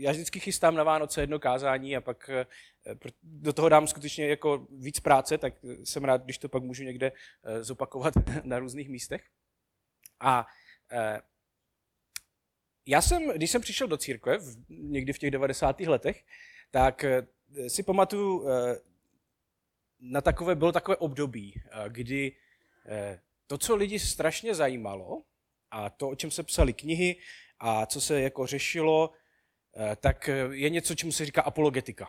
[0.00, 2.46] já vždycky chystám na Vánoce jedno kázání a pak eh,
[3.22, 5.54] do toho dám skutečně jako víc práce, tak
[5.84, 7.12] jsem rád, když to pak můžu někde
[7.44, 8.14] eh, zopakovat
[8.44, 9.24] na různých místech.
[10.20, 10.46] A
[12.86, 14.38] já jsem, když jsem přišel do církve,
[14.68, 15.80] někdy v těch 90.
[15.80, 16.24] letech,
[16.70, 17.04] tak
[17.68, 18.46] si pamatuju,
[20.00, 22.32] na takové, bylo takové období, kdy
[23.46, 25.22] to, co lidi strašně zajímalo,
[25.70, 27.16] a to, o čem se psaly knihy
[27.58, 29.16] a co se jako řešilo, eh,
[29.96, 32.08] tak eh, je něco, čemu se říká apologetika.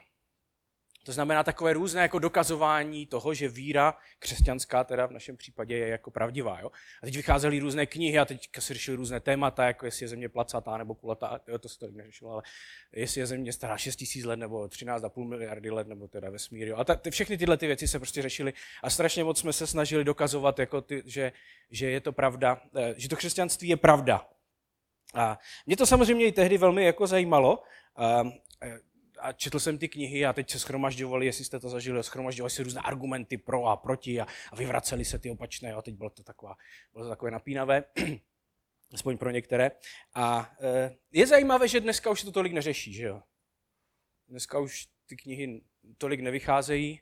[1.07, 5.87] To znamená takové různé jako dokazování toho, že víra křesťanská teda v našem případě je
[5.87, 6.59] jako pravdivá.
[6.59, 6.71] Jo?
[7.03, 10.29] A teď vycházely různé knihy a teď se řešily různé témata, jako jestli je země
[10.29, 12.43] placatá nebo kulatá, jo, to se to neřešilo, ale
[12.91, 16.67] jestli je země stará 6 tisíc let nebo 13,5 miliardy let nebo teda vesmír.
[16.67, 16.77] Jo?
[16.77, 18.53] A ta, ty, všechny tyhle ty věci se prostě řešily
[18.83, 21.31] a strašně moc jsme se snažili dokazovat, jako ty, že,
[21.71, 24.27] že je to pravda, eh, že to křesťanství je pravda.
[25.13, 27.63] A mě to samozřejmě i tehdy velmi jako zajímalo.
[27.99, 28.79] Eh,
[29.19, 32.63] a četl jsem ty knihy a teď se schromažďovali, jestli jste to zažili, schromažďovali se
[32.63, 35.73] různé argumenty pro a proti a, a vyvraceli se ty opačné.
[35.73, 36.55] A teď bylo to, taková,
[36.93, 37.83] bylo to takové napínavé,
[38.93, 39.71] aspoň pro některé.
[40.15, 43.21] A e, je zajímavé, že dneska už se to tolik neřeší, že jo?
[44.27, 45.61] Dneska už ty knihy
[45.97, 47.01] tolik nevycházejí, e,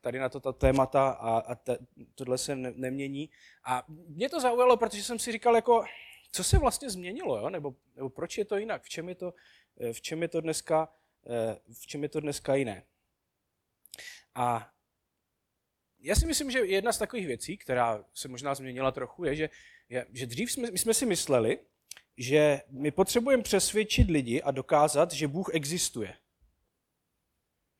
[0.00, 1.78] tady na to ta témata a, a te,
[2.14, 3.30] tohle se ne, nemění.
[3.64, 5.84] A mě to zaujalo, protože jsem si říkal, jako,
[6.32, 7.50] co se vlastně změnilo, jo?
[7.50, 9.34] Nebo, nebo proč je to jinak, v čem je to,
[9.80, 10.88] e, v čem je to dneska
[11.26, 12.82] Eh, v čem je to dneska jiné.
[14.34, 14.70] A
[16.00, 19.50] já si myslím, že jedna z takových věcí, která se možná změnila trochu, je, že,
[19.88, 21.58] je, že dřív jsme, my jsme si mysleli,
[22.16, 26.14] že my potřebujeme přesvědčit lidi a dokázat, že Bůh existuje.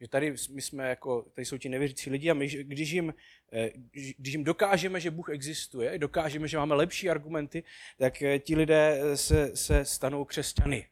[0.03, 3.15] Že tady my jsme jako, tady jsou ti nevěřící lidi a my, když jim,
[3.53, 3.71] eh,
[4.17, 7.65] když jim dokážeme, že Bůh existuje, dokážeme, že máme lepší argumenty,
[7.99, 10.89] tak eh, ti lidé se, se stanou křesťany.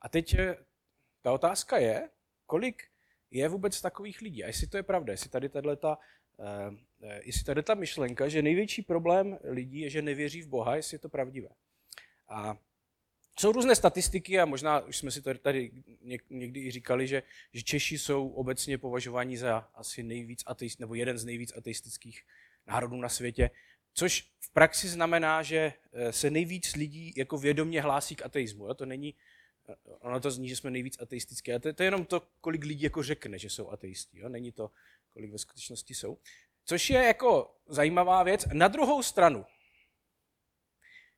[0.00, 0.36] A teď
[1.22, 2.08] ta otázka je,
[2.46, 2.82] kolik
[3.30, 4.44] je vůbec takových lidí.
[4.44, 5.96] A jestli to je pravda, jestli tady tato,
[7.22, 10.98] jestli tady ta myšlenka, že největší problém lidí je, že nevěří v Boha, jestli je
[10.98, 11.48] to pravdivé.
[12.28, 12.58] A
[13.38, 15.70] jsou různé statistiky a možná už jsme si to tady
[16.30, 17.22] někdy i říkali, že,
[17.52, 22.22] že Češi jsou obecně považováni za asi nejvíc ateist, nebo jeden z nejvíc ateistických
[22.66, 23.50] národů na světě,
[23.94, 28.66] což v praxi znamená, že eh, se nejvíc lidí jako vědomě hlásí k ateismu.
[28.66, 28.74] Jo?
[28.74, 29.14] To není
[30.00, 31.54] ono to zní, že jsme nejvíc ateistické.
[31.54, 34.18] A to, to je jenom to, kolik lidí jako řekne, že jsou ateistí.
[34.18, 34.28] Jo?
[34.28, 34.70] Není to,
[35.10, 36.18] kolik ve skutečnosti jsou.
[36.64, 38.46] Což je jako zajímavá věc.
[38.52, 39.46] Na druhou stranu,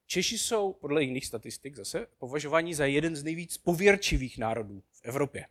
[0.06, 5.46] Češi jsou podle jiných statistik zase považováni za jeden z nejvíc pověrčivých národů v Evropě.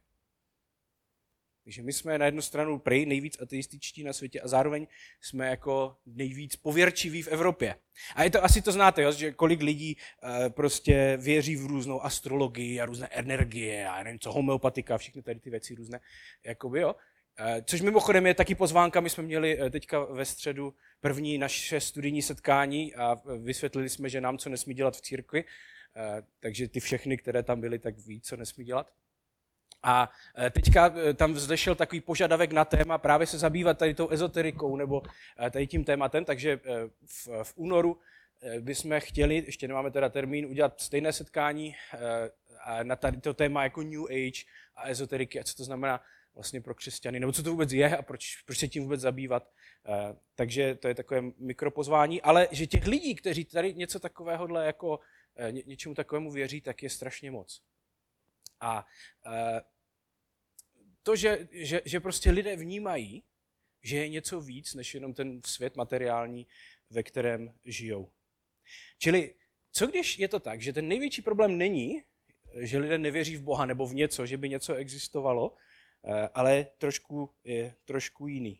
[1.63, 4.87] Takže my jsme na jednu stranu prej nejvíc ateističtí na světě a zároveň
[5.21, 7.75] jsme jako nejvíc pověrčiví v Evropě.
[8.15, 12.01] A je to, asi to znáte, jo, že kolik lidí uh, prostě věří v různou
[12.01, 15.99] astrologii a různé energie a nevím co, homeopatika, všechny tady ty věci různé,
[16.43, 16.95] jakoby, jo.
[17.39, 21.79] Uh, což mimochodem je taky pozvánka, my jsme měli uh, teďka ve středu první naše
[21.79, 25.43] studijní setkání a vysvětlili jsme, že nám co nesmí dělat v církvi,
[26.39, 28.91] takže ty všechny, které tam byly, tak ví, co nesmí dělat.
[29.83, 30.11] A
[30.51, 35.01] teďka tam vzdešel takový požadavek na téma právě se zabývat tady tou ezoterikou nebo
[35.51, 36.59] tady tím tématem, takže
[37.05, 37.99] v, v únoru
[38.59, 41.75] bychom chtěli, ještě nemáme teda termín, udělat stejné setkání
[42.83, 44.43] na tady to téma jako New Age
[44.75, 45.39] a ezoteriky.
[45.39, 46.01] A co to znamená
[46.35, 49.51] vlastně pro křesťany, nebo co to vůbec je a proč, proč se tím vůbec zabývat.
[50.35, 54.99] Takže to je takové mikropozvání, ale že těch lidí, kteří tady něco takového jako
[55.65, 57.61] něčemu takovému věří, tak je strašně moc.
[58.59, 58.85] A
[61.03, 63.23] to, že, že, že prostě lidé vnímají,
[63.83, 66.47] že je něco víc, než jenom ten svět materiální,
[66.89, 68.11] ve kterém žijou.
[68.97, 69.33] Čili
[69.71, 72.03] co když je to tak, že ten největší problém není,
[72.59, 75.72] že lidé nevěří v Boha nebo v něco, že by něco existovalo, eh,
[76.33, 78.59] ale trošku, je trošku jiný.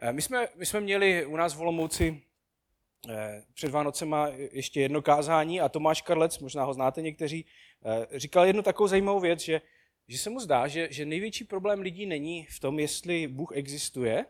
[0.00, 2.22] Eh, my jsme, my jsme měli u nás v Olomouci
[3.08, 7.46] eh, před Vánocema ještě jedno kázání a Tomáš Karlec, možná ho znáte někteří,
[8.16, 9.60] říkal jednu takovou zajímavou věc, že
[10.08, 14.26] že se mu zdá, že, že největší problém lidí není v tom, jestli Bůh existuje,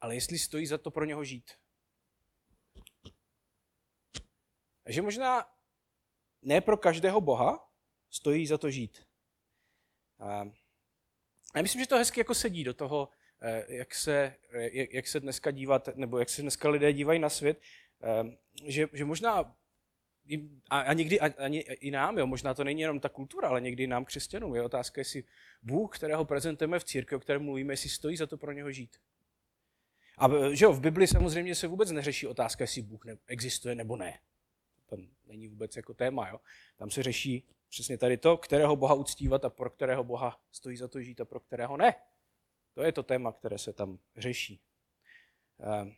[0.00, 1.50] ale jestli stojí za to pro něho žít.
[4.86, 5.54] Že možná
[6.42, 7.72] ne pro každého Boha
[8.10, 9.06] stojí za to žít.
[11.56, 13.08] Já myslím, že to hezky jako sedí do toho,
[13.42, 17.28] eh, jak se, eh, jak se dneska dívat, nebo jak se dneska lidé dívají na
[17.28, 17.60] svět,
[18.02, 19.56] eh, že, že možná
[20.70, 24.04] a, někdy ani i nám, jo, možná to není jenom ta kultura, ale někdy nám
[24.04, 25.24] křesťanům je otázka, jestli
[25.62, 28.96] Bůh, kterého prezentujeme v církvi, o kterém mluvíme, jestli stojí za to pro něho žít.
[30.18, 34.18] A že jo, v Bibli samozřejmě se vůbec neřeší otázka, jestli Bůh existuje nebo ne.
[34.86, 34.96] To
[35.26, 36.28] není vůbec jako téma.
[36.28, 36.40] Jo.
[36.76, 40.88] Tam se řeší přesně tady to, kterého Boha uctívat a pro kterého Boha stojí za
[40.88, 41.94] to žít a pro kterého ne.
[42.74, 44.60] To je to téma, které se tam řeší.
[45.60, 45.94] Ehm,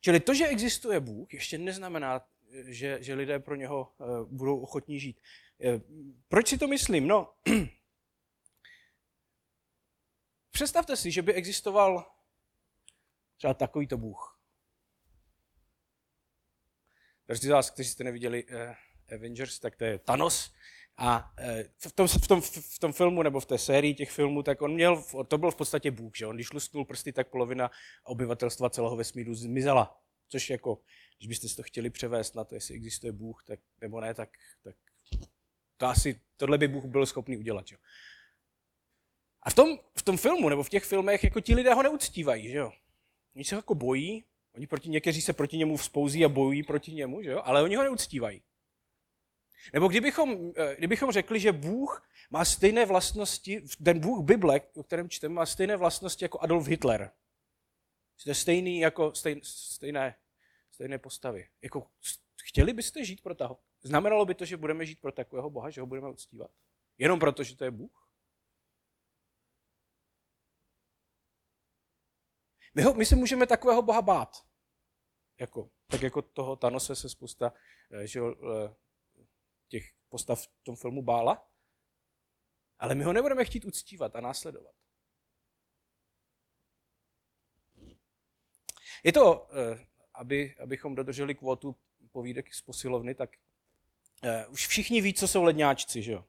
[0.00, 2.28] čili to, že existuje Bůh, ještě neznamená,
[2.64, 5.20] že, že lidé pro něho eh, budou ochotní žít.
[5.60, 5.80] Eh,
[6.28, 7.08] proč si to myslím?
[7.08, 7.34] No,
[10.50, 12.12] představte si, že by existoval
[13.36, 14.40] třeba takovýto Bůh.
[17.26, 18.76] Každý z vás, kteří jste neviděli eh,
[19.12, 20.52] Avengers, tak to je Thanos.
[20.98, 21.34] A
[21.78, 24.74] v tom, v, tom, v tom filmu nebo v té sérii těch filmů, tak on
[24.74, 27.70] měl, to byl v podstatě Bůh, že on když lusknul prsty, tak polovina
[28.04, 30.00] obyvatelstva celého vesmíru zmizela.
[30.28, 30.80] Což jako,
[31.18, 34.30] když byste si to chtěli převést na to, jestli existuje Bůh, tak, nebo ne, tak,
[34.62, 34.76] tak
[35.76, 37.66] to asi, tohle by Bůh byl schopný udělat.
[37.72, 37.78] Jo.
[39.42, 42.48] A v tom, v tom filmu, nebo v těch filmech, jako ti lidé ho neuctívají,
[42.48, 42.72] že jo.
[43.34, 44.24] Oni se jako bojí,
[44.54, 47.76] oni proti, někteří se proti němu vzpouzí a bojují proti němu, že jo, ale oni
[47.76, 48.42] ho neuctívají.
[49.72, 55.08] Nebo kdybychom, eh, kdybychom řekli, že Bůh má stejné vlastnosti, ten Bůh Bible, o kterém
[55.08, 57.10] čteme, má stejné vlastnosti jako Adolf Hitler.
[58.16, 60.16] Jste stejný jako stejn, stejné,
[60.70, 61.48] stejné postavy.
[61.62, 61.90] Jako,
[62.42, 63.58] chtěli byste žít pro toho?
[63.82, 66.50] Znamenalo by to, že budeme žít pro takového Boha, že ho budeme uctívat?
[66.98, 68.06] Jenom proto, že to je Bůh?
[72.74, 74.46] My, ho, my se můžeme takového Boha bát.
[75.40, 77.52] Jako, tak jako toho Tanose se spousta
[77.90, 78.74] eh, že, eh,
[79.68, 81.48] těch postav v tom filmu bála.
[82.78, 84.74] Ale my ho nebudeme chtít uctívat a následovat.
[89.04, 91.76] Je to, eh, aby, abychom dodrželi kvotu
[92.12, 93.30] povídek z posilovny, tak
[94.24, 96.24] uh, už všichni ví, co jsou ledňáčci, že jo?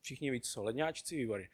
[0.00, 1.48] Všichni ví, co jsou ledňáčci, výborně.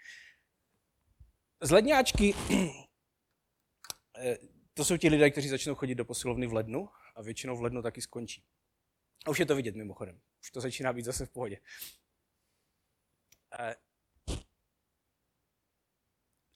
[1.60, 2.34] Z ledňáčky,
[4.18, 4.38] eh,
[4.74, 7.82] to jsou ti lidé, kteří začnou chodit do posilovny v lednu a většinou v lednu
[7.82, 8.44] taky skončí.
[9.26, 10.20] A už je to vidět mimochodem.
[10.42, 11.58] Už to začíná být zase v pohodě.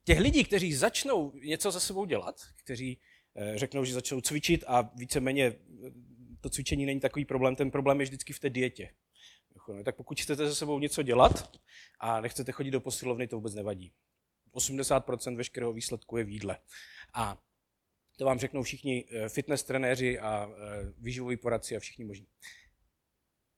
[0.04, 3.00] Těch lidí, kteří začnou něco za sebou dělat, kteří
[3.38, 5.90] Eh, řeknou, že začnou cvičit a víceméně eh,
[6.40, 8.90] to cvičení není takový problém, ten problém je vždycky v té dietě.
[9.84, 11.50] Tak pokud chcete se sebou něco dělat
[12.00, 13.92] a nechcete chodit do posilovny, to vůbec nevadí.
[14.54, 16.58] 80% veškerého výsledku je v jídle.
[17.14, 17.42] A
[18.18, 20.48] to vám řeknou všichni eh, fitness trenéři a
[20.98, 22.26] výživoví poradci a všichni možní.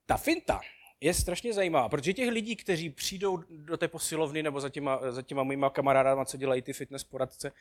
[0.09, 0.61] Ta finta
[1.01, 5.23] je strašně zajímavá, protože těch lidí, kteří přijdou do té posilovny nebo za těma, za
[5.23, 7.53] těma mýma kamarádama, co dělají ty fitness poradce,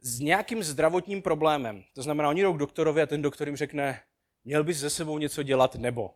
[0.00, 1.84] s nějakým zdravotním problémem.
[1.92, 4.02] To znamená, oni jdou k doktorovi a ten doktor jim řekne,
[4.44, 6.14] měl bys ze sebou něco dělat nebo.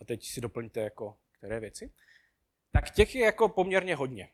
[0.00, 1.92] A teď si doplňte jako které věci.
[2.72, 4.28] Tak těch je jako poměrně hodně.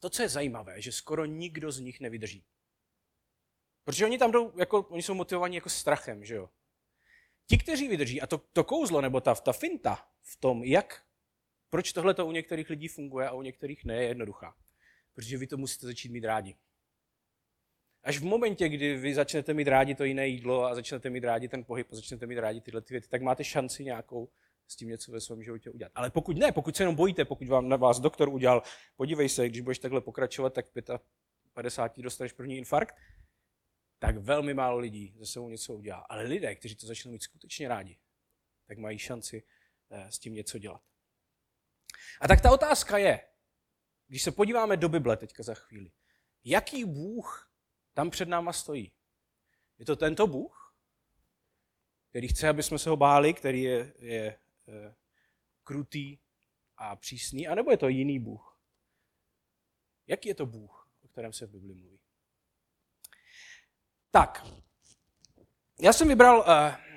[0.00, 2.44] To, co je zajímavé, že skoro nikdo z nich nevydrží.
[3.84, 6.50] Protože oni tam jdou, jako, oni jsou motivovaní jako strachem, že jo.
[7.50, 11.02] Ti, kteří vydrží, a to, to kouzlo, nebo ta, ta finta v tom, jak,
[11.70, 14.54] proč tohle to u některých lidí funguje a u některých ne, je jednoduchá.
[15.14, 16.56] Protože vy to musíte začít mít rádi.
[18.02, 21.48] Až v momentě, kdy vy začnete mít rádi to jiné jídlo a začnete mít rádi
[21.48, 24.28] ten pohyb a začnete mít rádi tyhle ty věci, tak máte šanci nějakou
[24.68, 25.92] s tím něco ve svém životě udělat.
[25.94, 28.62] Ale pokud ne, pokud se jenom bojíte, pokud vám na vás doktor udělal,
[28.96, 30.66] podívej se, když budeš takhle pokračovat, tak
[31.52, 32.94] 55 dostaneš první infarkt,
[33.98, 35.98] tak velmi málo lidí ze sebou něco udělá.
[35.98, 37.98] Ale lidé, kteří to začnou mít skutečně rádi,
[38.66, 39.46] tak mají šanci
[39.90, 40.82] eh, s tím něco dělat.
[42.20, 43.20] A tak ta otázka je,
[44.06, 45.90] když se podíváme do Bible teďka za chvíli,
[46.44, 47.52] jaký Bůh
[47.94, 48.92] tam před náma stojí.
[49.78, 50.74] Je to tento Bůh,
[52.10, 54.26] který chce, aby jsme se ho báli, který je, je
[54.68, 54.94] e,
[55.64, 56.18] krutý
[56.76, 58.60] a přísný, anebo je to jiný Bůh?
[60.06, 62.00] Jaký je to Bůh, o kterém se v Bibli mluví?
[64.10, 64.46] Tak,
[65.80, 66.88] já jsem vybral uh,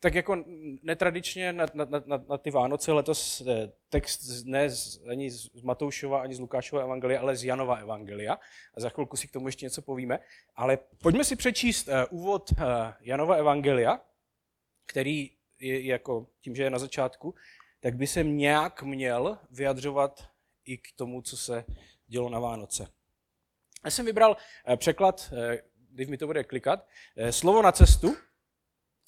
[0.00, 0.44] tak jako
[0.82, 6.20] netradičně na, na, na, na ty Vánoce letos eh, text ne z, ani z Matoušova,
[6.20, 8.38] ani z Lukášova evangelia, ale z Janova evangelia.
[8.74, 10.18] A za chvilku si k tomu ještě něco povíme.
[10.56, 12.66] Ale pojďme si přečíst uh, úvod uh,
[13.00, 14.00] Janova evangelia,
[14.86, 15.30] který
[15.60, 17.34] je jako tím, že je na začátku,
[17.80, 20.28] tak by se nějak měl vyjadřovat
[20.64, 21.64] i k tomu, co se
[22.06, 22.88] dělo na Vánoce.
[23.84, 24.36] Já jsem vybral
[24.76, 25.32] překlad,
[25.96, 26.86] když mi to bude klikat,
[27.16, 28.16] uh, slovo na cestu,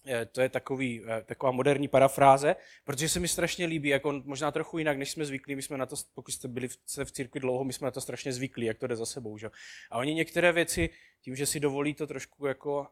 [0.06, 4.50] Eh, to je takový, eh, taková moderní parafráze, protože se mi strašně líbí, jako možná
[4.50, 5.56] trochu jinak, než jsme zvyklí.
[5.56, 8.00] My jsme na to, pokud jste byli v, v církvi dlouho, my jsme na to
[8.00, 9.38] strašně zvyklí, jak to jde za sebou.
[9.38, 9.50] Že?
[9.90, 10.90] A oni některé věci,
[11.20, 12.88] tím, že si dovolí to trošku jako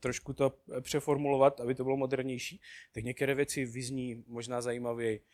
[0.00, 2.60] trošku to přeformulovat, aby to bylo modernější,
[2.92, 5.24] tak některé věci vyzní možná zajímavěji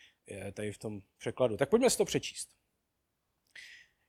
[0.52, 1.56] tady v tom překladu.
[1.56, 2.48] Tak pojďme si to přečíst.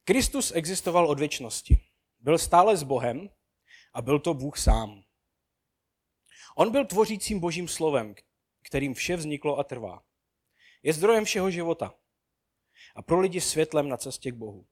[0.03, 1.77] Kristus existoval od věčnosti.
[2.19, 3.29] Byl stále s Bohem
[3.95, 5.03] a byl to Bůh sám.
[6.55, 8.15] On byl tvořícím božím slovem,
[8.61, 10.03] kterým vše vzniklo a trvá.
[10.83, 11.95] Je zdrojem všeho života
[12.95, 14.67] a pro lidi světlem na cestě k Bohu.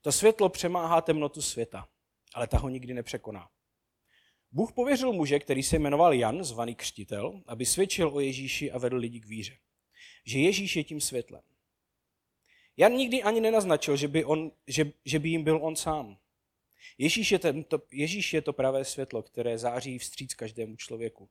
[0.00, 1.88] To světlo přemáhá temnotu světa,
[2.34, 3.50] ale ta ho nikdy nepřekoná.
[4.50, 8.96] Bůh pověřil muže, který se jmenoval Jan, zvaný křtitel, aby svědčil o Ježíši a vedl
[8.96, 9.58] lidi k víře.
[10.26, 11.42] Že Ježíš je tím světlem.
[12.76, 16.18] Jan nikdy ani nenaznačil, že by, on, že, že by jim byl on sám.
[16.98, 21.28] Ježíš je, tento, Ježíš je to pravé světlo, které září vstříc každému člověku.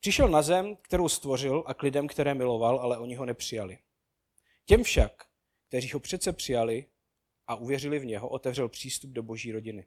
[0.00, 3.78] Přišel na zem, kterou stvořil a k lidem, které miloval, ale oni ho nepřijali.
[4.64, 5.24] Těm však,
[5.68, 6.86] kteří ho přece přijali
[7.46, 9.86] a uvěřili v něho, otevřel přístup do boží rodiny.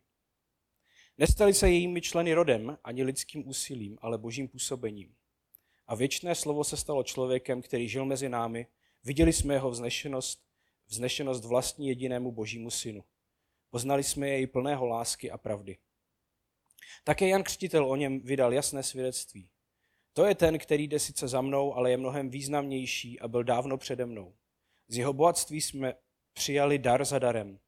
[1.18, 5.16] Nestali se jejími členy rodem ani lidským úsilím, ale božím působením.
[5.88, 8.68] A věčné slovo se stalo člověkem, který žil mezi námi.
[9.04, 10.46] Viděli jsme jeho vznešenost,
[10.88, 13.04] vznešenost vlastní jedinému božímu synu.
[13.76, 15.78] Poznali jsme jej plného lásky a pravdy.
[17.04, 19.50] Také Jan Křtitel o něm vydal jasné svědectví.
[20.14, 23.78] To je ten, který jde sice za mnou, ale je mnohem významnější a byl dávno
[23.78, 24.36] přede mnou.
[24.88, 25.94] Z jeho bohatství jsme
[26.34, 27.60] přijali dar za darem.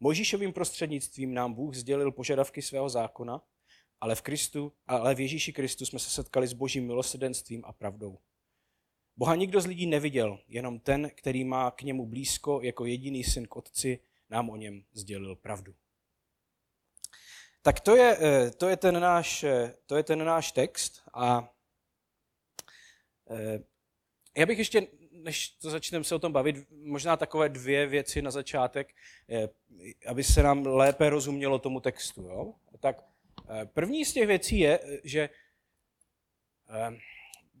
[0.00, 3.42] Mojžíšovým prostřednictvím nám Bůh sdělil požadavky svého zákona,
[4.00, 8.18] ale v, Kristu, ale v Ježíši Kristu jsme se setkali s božím milosrdenstvím a pravdou.
[9.16, 13.46] Boha nikdo z lidí neviděl, jenom ten, který má k němu blízko jako jediný syn
[13.46, 15.74] k otci, nám o něm sdělil pravdu.
[17.66, 21.54] Tak to je, eh, to je, ten, náš, eh, to je ten náš text a
[23.30, 23.58] eh,
[24.36, 28.30] já bych ještě, než to začneme se o tom bavit, možná takové dvě věci na
[28.30, 28.94] začátek,
[30.06, 32.22] aby se nám lépe rozumělo tomu textu.
[32.22, 32.54] Jo?
[32.80, 33.04] Tak
[33.64, 35.28] první z těch věcí je, že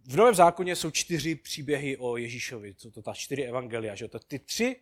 [0.04, 3.94] v Novém zákoně jsou čtyři příběhy o Ježíšovi, co to ta čtyři evangelia.
[3.94, 4.08] Že?
[4.08, 4.76] To ty tři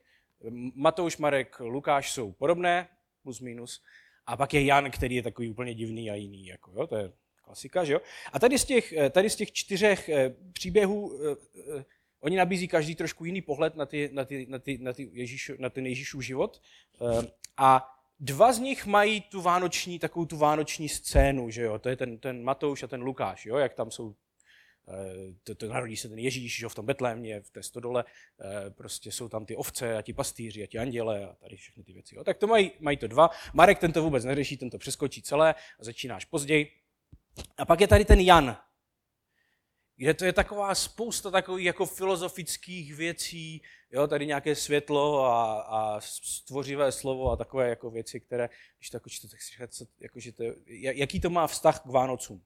[0.75, 2.89] Matouš, Marek, Lukáš jsou podobné,
[3.23, 3.83] plus minus.
[4.27, 6.47] A pak je Jan, který je takový úplně divný a jiný.
[6.47, 7.13] Jako, jo, to je
[7.43, 8.01] klasika, že jo?
[8.33, 11.37] A tady z těch, tady z těch čtyřech eh, příběhů eh,
[11.79, 11.85] eh,
[12.21, 15.53] oni nabízí každý trošku jiný pohled na, ty, na, ty, na, ty, na, ty Ježíš,
[15.59, 16.63] na ten Ježíšův život.
[17.57, 21.79] A dva z nich mají tu vánoční, takovou tu vánoční scénu, že jo?
[21.79, 23.57] To je ten, ten Matouš a ten Lukáš, jo?
[23.57, 24.24] Jak tam jsou Eh,
[25.45, 28.05] to, to narodí se ten Ježíš že v tom Betlémě, v té stodole,
[28.41, 31.83] eh, prostě jsou tam ty ovce a ti pastýři a ti anděle a tady všechny
[31.83, 32.17] ty věci.
[32.17, 32.25] Jo.
[32.25, 33.31] Tak to mají, mají to dva.
[33.53, 36.71] Marek ten to vůbec neřeší, ten to přeskočí celé a začínáš později.
[37.59, 38.57] A pak je tady ten Jan,
[39.97, 46.01] kde to je taková spousta takových jako filozofických věcí, jo, tady nějaké světlo a, a
[46.01, 48.49] stvořivé slovo a takové jako věci, které,
[48.79, 49.09] když to jako
[49.51, 50.19] říkáte, jako,
[50.73, 52.43] jaký to má vztah k Vánocům.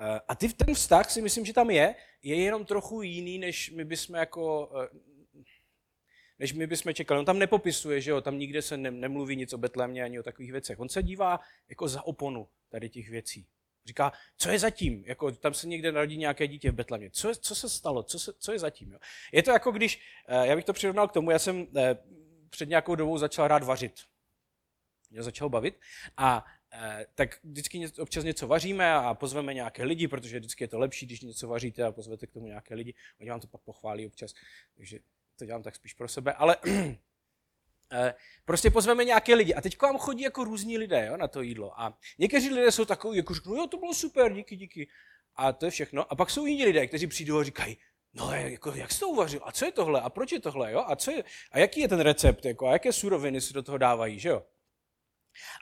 [0.00, 3.70] Eh, a ty, ten vztah si myslím, že tam je, je jenom trochu jiný, než
[3.70, 4.98] my bychom jako eh,
[6.38, 7.20] než my bychom čekali.
[7.20, 10.22] On tam nepopisuje, že jo, tam nikde se ne, nemluví nic o Betlémě ani o
[10.22, 10.80] takových věcech.
[10.80, 13.46] On se dívá jako za oponu tady těch věcí.
[13.86, 15.04] Říká, co je zatím?
[15.06, 17.10] Jako, tam se někde narodí nějaké dítě v Betlémě.
[17.10, 18.02] Co, co se stalo?
[18.02, 18.92] Co, se, co je zatím?
[18.92, 18.98] Jo?
[19.32, 21.66] Je to jako když, eh, já bych to přirovnal k tomu, já jsem
[22.50, 23.94] před nějakou dobou začal rád vařit.
[25.10, 25.80] Mě začal bavit
[26.16, 26.59] a Eh,
[27.14, 31.20] tak vždycky občas něco vaříme a pozveme nějaké lidi, protože vždycky je to lepší, když
[31.20, 32.94] něco vaříte a pozvete k tomu nějaké lidi.
[33.20, 34.34] Oni vám to pak pochválí občas,
[34.76, 34.98] takže
[35.38, 36.32] to dělám tak spíš pro sebe.
[36.32, 36.56] Ale
[37.92, 41.28] eh, prostě pozveme nějaké lidi a teď k vám chodí jako různí lidé jo, na
[41.28, 41.80] to jídlo.
[41.80, 44.88] A někteří lidé jsou takový, jako řeknou, jo, to bylo super, díky, díky.
[45.36, 46.12] A to je všechno.
[46.12, 47.76] A pak jsou jiní lidé, kteří přijdou a říkají,
[48.14, 49.40] no jako, jak jsi to uvařil?
[49.44, 50.00] A co je tohle?
[50.00, 50.72] A proč je tohle?
[50.72, 50.84] Jo?
[50.86, 52.44] A, co je, a jaký je ten recept?
[52.44, 54.18] Jako, a jaké suroviny se do toho dávají?
[54.18, 54.42] Že jo?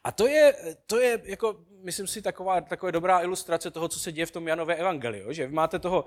[0.04, 0.54] A to je,
[0.86, 4.48] to je jako, myslím si, taková, taková dobrá ilustrace toho, co se děje v tom
[4.48, 6.04] Janové evangeliu, že vy máte toho,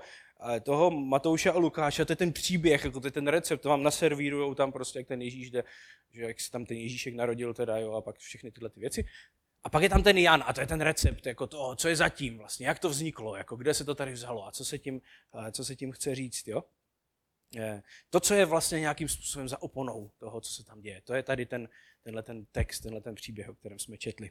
[0.56, 3.68] eh, toho Matouše a Lukáše, to je ten příběh, jako to je ten recept, to
[3.68, 5.64] vám naservírujou tam prostě, jak ten Ježíš jde,
[6.12, 9.04] že jak se tam ten Ježíšek narodil teda, jo, a pak všechny tyhle ty věci.
[9.64, 11.96] A pak je tam ten Jan a to je ten recept, jako to, co je
[11.96, 15.00] zatím vlastně, jak to vzniklo, jako kde se to tady vzalo a co se tím,
[15.34, 16.62] eh, co se tím chce říct, jo.
[18.10, 21.22] To, co je vlastně nějakým způsobem za oponou toho, co se tam děje, to je
[21.22, 21.68] tady ten,
[22.02, 24.30] tenhle ten text, tenhle ten příběh, o kterém jsme četli.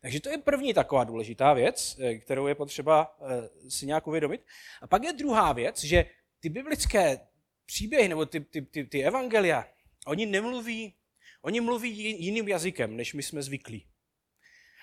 [0.00, 4.44] Takže to je první taková důležitá věc, eh, kterou je potřeba eh, si nějak uvědomit.
[4.82, 6.04] A pak je druhá věc, že
[6.40, 7.20] ty biblické
[7.66, 9.68] příběhy nebo ty, ty, ty, ty evangelia,
[10.06, 10.94] oni nemluví,
[11.42, 13.86] oni mluví jiným jazykem, než my jsme zvyklí.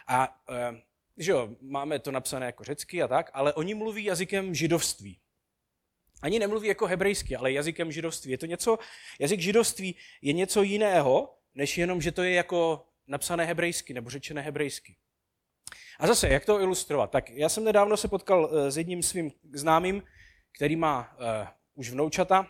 [0.07, 0.81] A eh,
[1.17, 5.19] že jo, máme to napsané jako řecky a tak, ale oni mluví jazykem židovství.
[6.21, 8.31] Ani nemluví jako hebrejsky, ale jazykem židovství.
[8.31, 8.79] Je to něco,
[9.19, 14.41] jazyk židovství je něco jiného, než jenom, že to je jako napsané hebrejsky nebo řečené
[14.41, 14.95] hebrejsky.
[15.99, 17.11] A zase, jak to ilustrovat?
[17.11, 20.03] Tak já jsem nedávno se potkal eh, s jedním svým známým,
[20.51, 22.47] který má uh, už vnoučata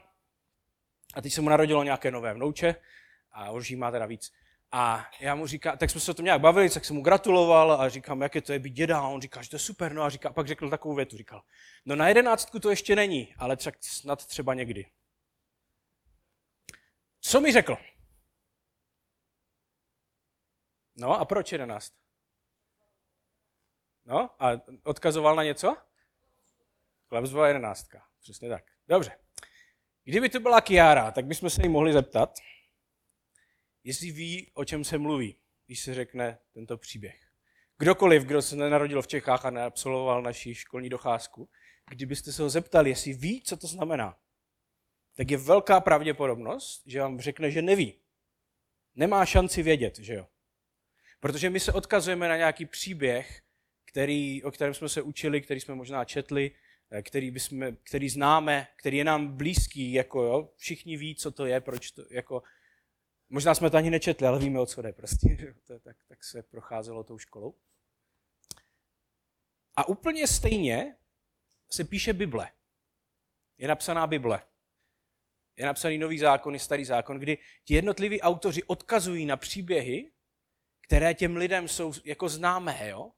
[1.14, 2.76] a teď se mu narodilo nějaké nové vnouče
[3.32, 4.32] a už jí má teda víc.
[4.72, 7.72] A já mu říkám, tak jsme se o tom nějak bavili, tak jsem mu gratuloval
[7.72, 9.00] a říkám, jak je to je být děda.
[9.00, 9.94] A on říká, že to je super.
[9.94, 11.42] No a říká, pak řekl takovou větu, říkal,
[11.86, 14.86] no na jedenáctku to ještě není, ale třeba, snad třeba někdy.
[17.22, 17.78] Co mi řekl?
[21.00, 21.94] No a proč jedenáct?
[24.06, 25.78] No a odkazoval na něco?
[27.08, 28.08] Klapsová jedenáctka.
[28.20, 28.64] Přesně tak.
[28.88, 29.12] Dobře.
[30.04, 32.40] Kdyby to byla Kiara, tak bychom se jí mohli zeptat,
[33.84, 37.30] jestli ví, o čem se mluví, když se řekne tento příběh.
[37.78, 41.50] Kdokoliv, kdo se nenarodil v Čechách a neabsolvoval naší školní docházku,
[41.90, 44.20] kdybyste se ho zeptali, jestli ví, co to znamená,
[45.16, 48.00] tak je velká pravděpodobnost, že vám řekne, že neví.
[48.96, 50.28] Nemá šanci vědět, že jo?
[51.20, 53.42] Protože my se odkazujeme na nějaký příběh,
[53.86, 56.52] který, o kterém jsme se učili, který jsme možná četli,
[56.92, 61.46] eh, který, bychom, který známe, který je nám blízký, jako jo, všichni ví, co to
[61.46, 62.44] je, proč to, jako,
[63.30, 65.54] možná jsme to ani nečetli, ale víme, o co jde prostě?
[65.68, 67.56] To, tak, tak se procházelo tou školou.
[69.76, 70.96] A úplně stejně
[71.70, 72.52] se píše Bible.
[73.58, 74.42] Je napsaná Bible.
[75.56, 80.12] Je napsaný nový zákon i starý zákon, kdy ti jednotliví autoři odkazují na příběhy,
[80.90, 83.12] které těm lidem jsou jako známé, jo?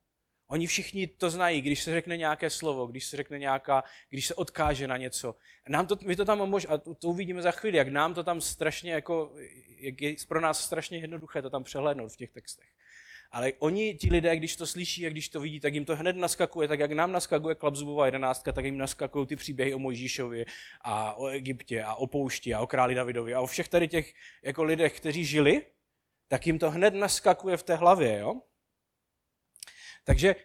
[0.47, 4.35] Oni všichni to znají, když se řekne nějaké slovo, když se řekne nějaká, když se
[4.35, 5.35] odkáže na něco.
[5.69, 8.23] Nám to, my to tam mož, a to, to uvidíme za chvíli, jak nám to
[8.23, 9.33] tam strašně jako,
[9.79, 12.67] jak je pro nás strašně jednoduché to tam přehlédnout v těch textech.
[13.31, 16.15] Ale oni, ti lidé, když to slyší a když to vidí, tak jim to hned
[16.15, 20.45] naskakuje, tak jak nám naskakuje Klapzubová jedenáctka, tak jim naskakují ty příběhy o Mojžíšovi
[20.81, 24.13] a o Egyptě a o poušti a o králi Davidovi a o všech tady těch
[24.43, 25.61] jako lidech, kteří žili,
[26.31, 28.19] tak jim to hned naskakuje v té hlavě.
[28.19, 28.41] Jo?
[30.03, 30.35] Takže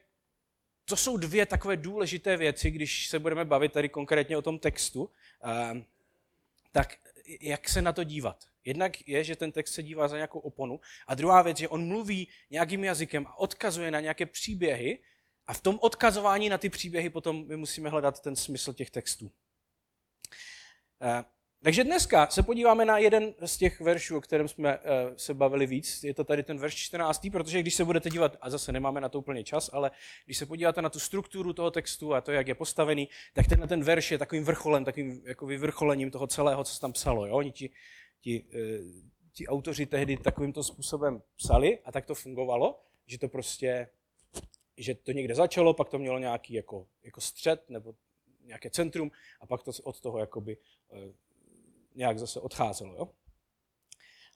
[0.85, 5.11] to jsou dvě takové důležité věci, když se budeme bavit tady konkrétně o tom textu,
[5.43, 5.85] ehm,
[6.73, 6.97] tak
[7.41, 8.45] jak se na to dívat.
[8.65, 11.87] Jednak je, že ten text se dívá za nějakou oponu a druhá věc, že on
[11.87, 14.99] mluví nějakým jazykem a odkazuje na nějaké příběhy
[15.47, 19.33] a v tom odkazování na ty příběhy potom my musíme hledat ten smysl těch textů.
[21.67, 24.85] Takže dneska se podíváme na jeden z těch veršů, o kterém jsme uh,
[25.17, 26.05] se bavili víc.
[26.05, 29.09] Je to tady ten verš 14, protože když se budete dívat, a zase nemáme na
[29.09, 29.91] to úplně čas, ale
[30.25, 33.69] když se podíváte na tu strukturu toho textu a to, jak je postavený, tak ten,
[33.69, 37.27] ten verš je takovým vrcholem, takovým jako vyvrcholením toho celého, co se tam psalo.
[37.27, 37.37] Jo?
[37.37, 37.71] Oni ti,
[38.21, 38.61] ti, uh,
[39.33, 43.89] ti autoři tehdy takovýmto způsobem psali a tak to fungovalo, že to prostě,
[44.77, 47.95] že to někde začalo, pak to mělo nějaký jako, jako střed nebo
[48.45, 50.57] nějaké centrum a pak to od toho jakoby
[50.89, 51.13] uh,
[51.97, 52.95] nějak zase odcházelo.
[52.95, 53.09] Jo?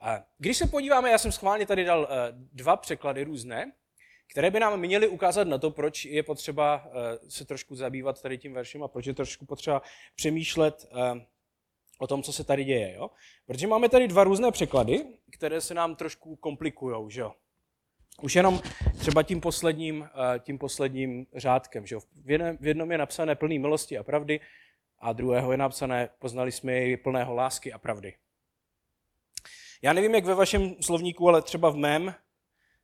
[0.01, 3.73] A když se podíváme, já jsem schválně tady dal eh, dva překlady různé,
[4.31, 8.39] které by nám měly ukázat na to, proč je potřeba eh, se trošku zabývat tady
[8.39, 9.83] tím veršem a proč je trošku potřeba
[10.17, 11.27] přemýšlet eh,
[11.99, 12.95] o tom, co se tady děje.
[12.95, 13.11] Jo?
[13.47, 17.11] Protože máme tady dva různé překlady, které se nám trošku komplikují.
[17.11, 17.33] Že jo?
[18.23, 18.61] Už jenom
[18.99, 21.87] třeba tím posledním, tím posledním řádkem.
[21.87, 22.01] Že jo?
[22.61, 24.41] V jednom je napsané plný milosti a pravdy,
[25.01, 28.15] a druhého je napsané, poznali jsme jej plného lásky a pravdy.
[29.83, 32.15] Já nevím, jak ve vašem slovníku, ale třeba v mém,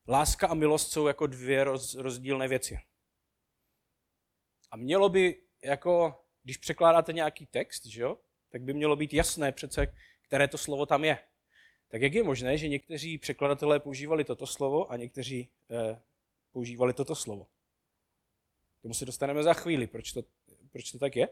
[0.08, 2.78] láska a milost jsou jako dvě roz, rozdílné věci.
[4.70, 9.52] A mělo by, jako, když překládáte nějaký text, že jo, tak by mělo být jasné
[9.52, 11.18] přece, které to slovo tam je.
[11.88, 16.00] Tak jak je možné, že někteří překladatelé používali toto slovo a někteří eh,
[16.52, 17.46] používali toto slovo?
[18.78, 20.22] K tomu se dostaneme za chvíli, proč to,
[20.72, 21.28] proč to tak je.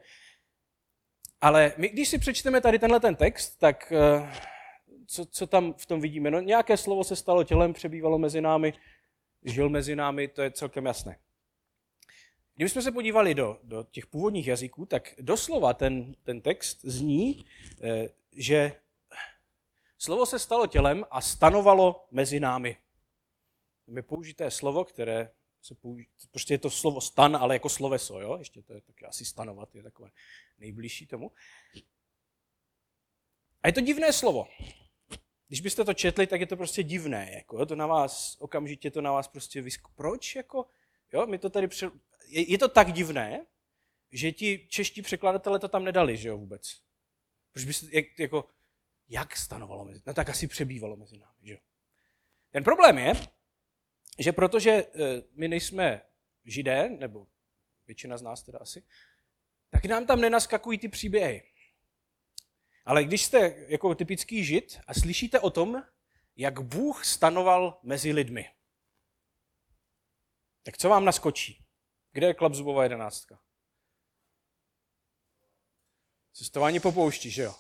[1.45, 4.33] Ale my, když si přečteme tady tenhle ten text, tak eh,
[5.07, 6.31] co, co tam v tom vidíme?
[6.31, 8.75] No, nějaké slovo se stalo tělem, přebývalo mezi námi,
[9.43, 11.19] žil mezi námi, to je celkem jasné.
[12.55, 17.45] Kdybychom se podívali do, do těch původních jazyků, tak doslova ten, ten text zní,
[17.83, 18.73] eh, že
[19.99, 22.77] slovo se stalo tělem a stanovalo mezi námi.
[23.97, 25.31] Je použité slovo, které
[25.63, 28.37] se použí, prostě je to slovo stan, ale jako sloveso, jo?
[28.39, 30.11] ještě to je taky asi stanovat, je takové
[30.59, 31.33] nejbližší tomu.
[33.63, 34.47] A je to divné slovo.
[35.49, 37.31] Když byste to četli, tak je to prostě divné.
[37.35, 37.67] Jako, jo?
[37.67, 39.89] To na vás, okamžitě to na vás prostě vysk...
[39.95, 40.37] Proč?
[40.37, 40.67] Jako,
[41.13, 41.27] jo?
[41.27, 41.91] My to tady pře...
[42.27, 43.47] je, je, to tak divné,
[44.13, 46.83] že ti čeští překladatelé to tam nedali, že jo, vůbec.
[47.53, 48.49] Proč byste, jak, jako,
[49.09, 50.03] jak stanovalo mezi...
[50.07, 51.59] No tak asi přebývalo mezi námi, že jo.
[52.51, 53.13] Ten problém je,
[54.19, 56.03] že protože eh, my nejsme
[56.45, 57.27] židé, nebo
[57.87, 58.83] většina z nás teda asi,
[59.75, 61.43] tak nám tam nenaskakují ty příběhy.
[62.85, 65.83] Ale když jste jako typický žid a slyšíte o tom,
[66.37, 68.51] jak Bůh stanoval mezi lidmi,
[70.63, 71.65] tak co vám naskočí?
[72.13, 73.41] Kde je Klapzubová jedenáctka?
[76.33, 77.55] Cestování po poušti, že jo?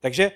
[0.00, 0.32] Takže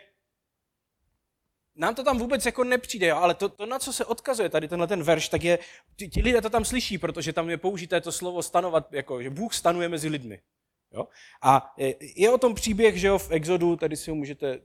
[1.74, 3.16] nám to tam vůbec jako nepřijde, jo?
[3.16, 5.58] ale to, to, na co se odkazuje tady tenhle ten verš, tak je,
[5.96, 9.30] ti, ti lidé to tam slyší, protože tam je použité to slovo stanovat, jako, že
[9.30, 10.42] Bůh stanuje mezi lidmi.
[10.92, 11.08] Jo?
[11.42, 14.60] A je, je o tom příběh, že jo, v Exodu, tady si ho můžete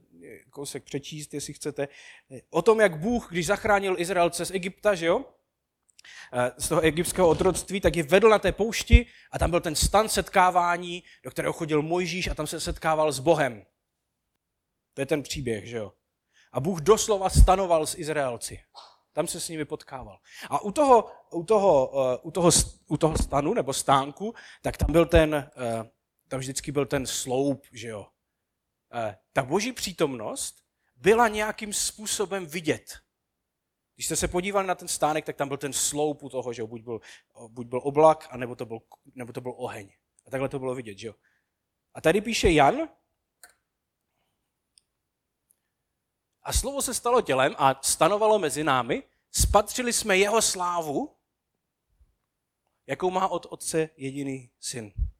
[0.49, 1.87] kousek přečíst, jestli chcete,
[2.49, 5.25] o tom, jak Bůh, když zachránil Izraelce z Egypta, že jo,
[6.57, 10.09] z toho egyptského otroctví, tak je vedl na té poušti a tam byl ten stan
[10.09, 13.65] setkávání, do kterého chodil Mojžíš a tam se setkával s Bohem.
[14.93, 15.93] To je ten příběh, že jo.
[16.51, 18.59] A Bůh doslova stanoval s Izraelci.
[19.13, 20.19] Tam se s nimi potkával.
[20.49, 22.49] A u toho, u toho, u toho,
[22.87, 25.49] u toho stanu nebo stánku, tak tam byl ten,
[26.33, 27.99] tam vždycky byl ten sloup, že jo.
[27.99, 30.63] Uh, ta boží přítomnost
[30.95, 32.99] byla nějakým způsobem vidět.
[33.95, 36.61] Když jste se podívali na ten stánek, tak tam byl ten sloup u toho, že
[36.61, 36.99] jo, buď byl,
[37.47, 38.79] buď byl oblak, anebo to byl,
[39.15, 39.91] nebo to byl oheň.
[40.25, 41.15] A takhle to bylo vidět, že jo.
[41.93, 42.89] A tady píše Jan,
[46.43, 49.03] A slovo se stalo tělem a stanovalo mezi námi.
[49.31, 51.17] Spatřili jsme jeho slávu,
[52.87, 55.12] jakou má od otce jediný syn.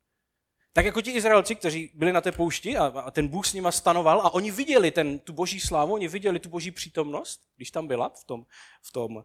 [0.73, 3.71] Tak jako ti Izraelci, kteří byli na té poušti a, a ten Bůh s nima
[3.71, 7.87] stanoval a oni viděli ten, tu boží slávu, oni viděli tu boží přítomnost, když tam
[7.87, 8.45] byla v tom,
[8.81, 9.23] v tom, uh,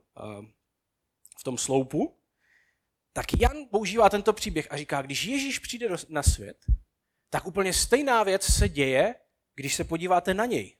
[1.39, 2.19] v tom sloupu,
[3.13, 6.65] tak Jan používá tento příběh a říká, když Ježíš přijde na svět,
[7.31, 9.15] tak úplně stejná věc se děje,
[9.55, 10.79] když se podíváte na něj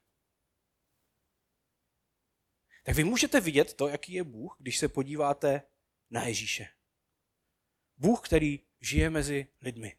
[2.89, 5.63] tak vy můžete vidět to, jaký je Bůh, když se podíváte
[6.11, 6.69] na Ježíše.
[7.97, 9.97] Bůh, který žije mezi lidmi.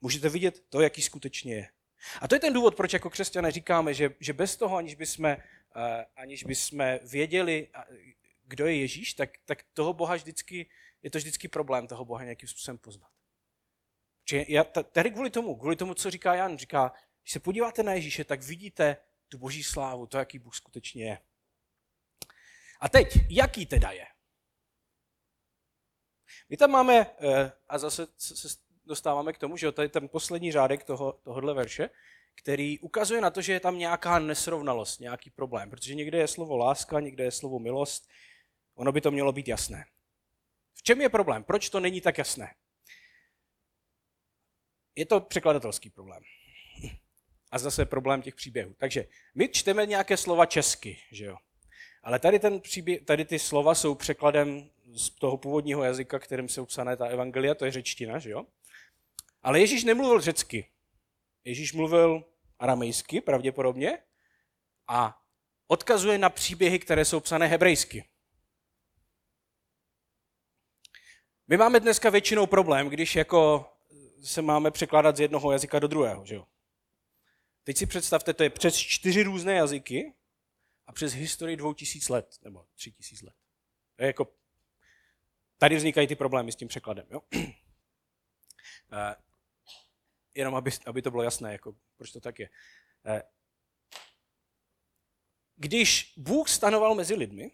[0.00, 1.68] Můžete vidět to, jaký skutečně je.
[2.20, 5.24] A to je ten důvod, proč jako křesťané říkáme, že, že bez toho, aniž bychom,
[5.26, 5.36] uh,
[6.16, 7.68] aniž bychom věděli,
[8.42, 10.70] kdo je Ježíš, tak, tak toho Boha vždycky,
[11.02, 13.10] je to vždycky problém toho Boha nějakým způsobem poznat.
[14.24, 17.92] Čiže já, tady kvůli tomu, kvůli tomu, co říká Jan, říká, když se podíváte na
[17.92, 18.96] Ježíše, tak vidíte
[19.28, 21.18] tu boží slávu, to, jaký Bůh skutečně je.
[22.80, 24.06] A teď, jaký teda je?
[26.48, 30.52] My tam máme, eh, a zase se dostáváme k tomu, že to je ten poslední
[30.52, 31.90] řádek toho, tohohle verše,
[32.34, 36.56] který ukazuje na to, že je tam nějaká nesrovnalost, nějaký problém, protože někde je slovo
[36.56, 38.08] láska, někde je slovo milost,
[38.74, 39.84] ono by to mělo být jasné.
[40.74, 41.44] V čem je problém?
[41.44, 42.54] Proč to není tak jasné?
[44.96, 46.22] Je to překladatelský problém
[47.50, 48.74] a zase problém těch příběhů.
[48.78, 51.36] Takže my čteme nějaké slova česky, že jo?
[52.02, 56.66] Ale tady, ten příběh, tady ty slova jsou překladem z toho původního jazyka, kterým jsou
[56.66, 58.46] psané ta evangelia, to je řečtina, že jo?
[59.46, 60.70] Ale Ježíš nemluvil řecky.
[61.44, 62.24] Ježíš mluvil
[62.58, 63.98] aramejsky pravděpodobně
[64.88, 65.22] a
[65.66, 68.08] odkazuje na příběhy, které jsou psané hebrejsky.
[71.48, 73.70] My máme dneska většinou problém, když jako
[74.24, 76.46] se máme překládat z jednoho jazyka do druhého, že jo?
[77.64, 80.14] Teď si představte, to je přes čtyři různé jazyky
[80.86, 83.34] a přes historii dvou tisíc let, nebo tři tisíc let.
[83.96, 84.32] To je jako,
[85.58, 87.06] tady vznikají ty problémy s tím překladem.
[87.10, 87.22] Jo?
[90.36, 92.48] Jenom aby, aby to bylo jasné, jako, proč to tak je.
[93.08, 93.20] Uh,
[95.56, 97.50] když Bůh stanoval mezi lidmi,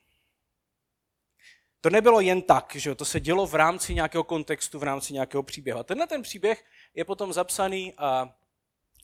[1.81, 5.42] to nebylo jen tak, že to se dělo v rámci nějakého kontextu, v rámci nějakého
[5.42, 5.81] příběhu.
[5.81, 6.64] A tenhle ten příběh
[6.95, 8.29] je potom zapsaný uh,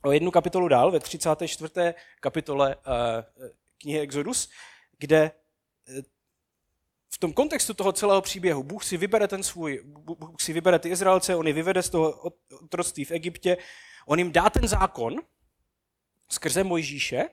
[0.04, 1.94] o jednu kapitolu dál, ve 34.
[2.20, 2.82] kapitole uh,
[3.78, 4.50] knihy Exodus,
[4.98, 5.30] kde
[7.10, 10.88] v tom kontextu toho celého příběhu Bůh si vybere ten svůj, Bůh si vybere ty
[10.88, 13.56] Izraelce, on je vyvede z toho otroctví v Egyptě,
[14.06, 15.16] on jim dá ten zákon
[16.28, 17.24] skrze Mojžíše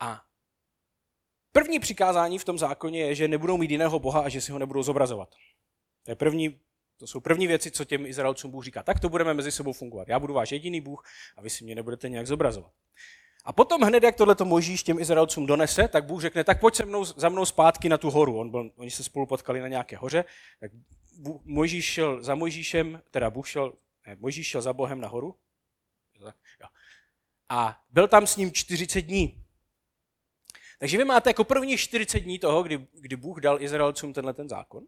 [0.00, 0.22] a
[1.52, 4.58] první přikázání v tom zákoně je, že nebudou mít jiného boha a že si ho
[4.58, 5.34] nebudou zobrazovat.
[6.02, 6.60] To je první
[6.98, 8.82] to jsou první věci, co těm Izraelcům Bůh říká.
[8.82, 10.08] Tak to budeme mezi sebou fungovat.
[10.08, 11.04] Já budu váš jediný Bůh
[11.36, 12.72] a vy si mě nebudete nějak zobrazovat.
[13.44, 16.84] A potom hned, jak tohle Mojžíš těm Izraelcům donese, tak Bůh řekne, tak pojď se
[16.84, 18.38] mnou, za mnou zpátky na tu horu.
[18.38, 20.24] On byl, oni se spolu potkali na nějaké hoře,
[20.60, 20.70] tak
[21.18, 23.72] Bůh, Mojžíš šel za Mojžíšem, teda Bůh šel,
[24.06, 25.34] ne, Mojžíš šel za Bohem na horu.
[27.48, 29.44] A byl tam s ním 40 dní.
[30.78, 34.48] Takže vy máte jako první 40 dní toho, kdy, kdy Bůh dal Izraelcům tenhle ten
[34.48, 34.84] zákon.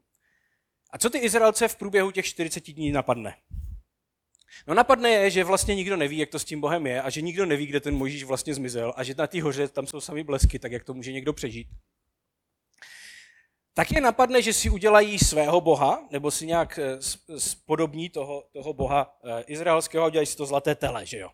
[0.91, 3.37] A co ty Izraelce v průběhu těch 40 dní napadne?
[4.67, 7.23] No napadne je, že vlastně nikdo neví, jak to s tím Bohem je a že
[7.23, 10.25] nikdo neví, kde ten Mojžíš vlastně zmizel a že na té hoře tam jsou sami
[10.25, 11.69] blesky, tak jak to může někdo přežít.
[13.75, 16.99] Tak je napadne, že si udělají svého boha, nebo si nějak eh,
[17.39, 21.31] spodobní toho, toho boha eh, izraelského a udělají si to zlaté tele, že jo.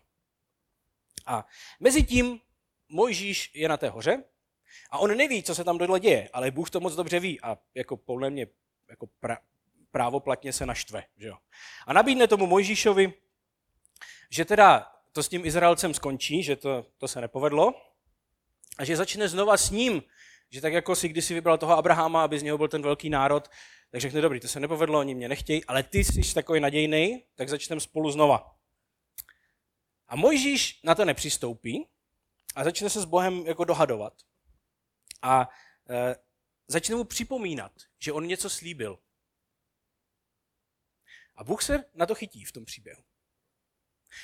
[1.25, 1.45] A
[1.79, 2.39] mezi tím
[2.89, 4.23] Mojžíš je na té hoře
[4.91, 7.57] a on neví, co se tam dole děje, ale Bůh to moc dobře ví a
[7.75, 8.47] jako podle mě
[8.89, 9.37] jako pra,
[9.97, 11.03] právoplatně se naštve.
[11.17, 11.37] Že jo?
[11.87, 13.13] A nabídne tomu Mojžíšovi,
[14.29, 17.73] že teda to s tím Izraelcem skončí, že to, to se nepovedlo
[18.77, 20.03] a že začne znova s ním,
[20.49, 23.49] že tak jako si kdysi vybral toho Abrahama, aby z něho byl ten velký národ,
[23.91, 27.49] tak řekne, dobrý, to se nepovedlo, oni mě nechtějí, ale ty jsi takový nadějný, tak
[27.49, 28.55] začneme spolu znova.
[30.07, 31.87] A Mojžíš na to nepřistoupí
[32.55, 34.13] a začne se s Bohem jako dohadovat.
[35.21, 35.49] A
[35.89, 36.15] e,
[36.67, 38.99] začne mu připomínat, že on něco slíbil.
[41.37, 43.03] A Bůh se na to chytí v tom příběhu.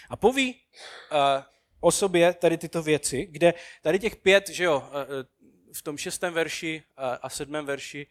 [0.10, 1.18] A poví uh,
[1.80, 6.34] o sobě tady tyto věci, kde tady těch pět, že jo, uh, v tom šestém
[6.34, 8.08] verši a sedmém verši,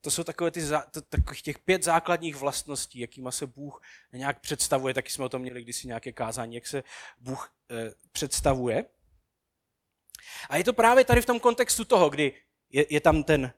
[0.00, 0.60] to jsou takové ty,
[0.90, 3.82] to, takových těch pět základních vlastností, jakýma se Bůh
[4.12, 6.82] nějak představuje, taky jsme o tom měli kdysi nějaké kázání, jak se
[7.18, 7.52] Bůh
[8.12, 8.84] představuje.
[10.48, 12.32] A je to právě tady v tom kontextu toho, kdy
[12.70, 13.52] je, je tam ten,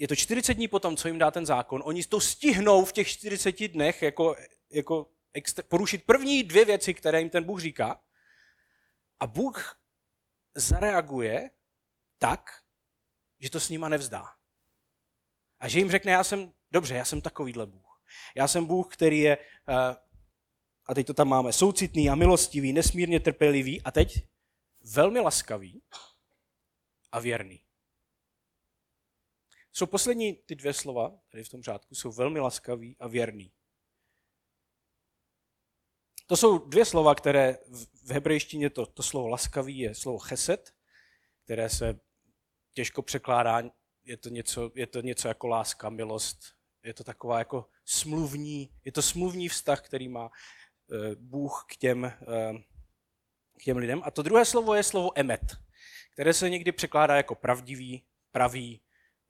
[0.00, 3.08] je to 40 dní potom, co jim dá ten zákon, oni to stihnou v těch
[3.08, 4.36] 40 dnech jako,
[4.70, 8.02] jako extra, porušit první dvě věci, které jim ten Bůh říká.
[9.20, 9.80] A Bůh
[10.54, 11.50] zareaguje
[12.18, 12.50] tak,
[13.40, 14.26] že to s nima nevzdá.
[15.58, 18.02] A že jim řekne, já jsem, dobře, já jsem takovýhle Bůh.
[18.36, 19.96] Já jsem Bůh, který je, eh,
[20.86, 24.26] a teď to tam máme, soucitný a milostivý, nesmírně trpělivý a teď
[24.80, 25.82] velmi laskavý
[27.12, 27.69] a věrný.
[29.72, 33.52] Jsou poslední ty dvě slova, tady v tom řádku, jsou velmi laskavý a věrný.
[36.26, 37.58] To jsou dvě slova, které
[38.04, 40.74] v hebrejštině to, to slovo laskavý je slovo cheset,
[41.44, 42.00] které se
[42.74, 43.62] těžko překládá,
[44.04, 46.38] je to něco, je to něco jako láska, milost,
[46.82, 52.04] je to taková jako smluvní, je to smluvní vztah, který má eh, Bůh k těm,
[52.04, 52.52] eh,
[53.60, 54.02] k těm lidem.
[54.04, 55.56] A to druhé slovo je slovo emet,
[56.12, 58.80] které se někdy překládá jako pravdivý, pravý,